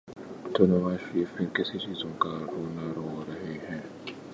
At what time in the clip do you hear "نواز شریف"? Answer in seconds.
0.65-1.27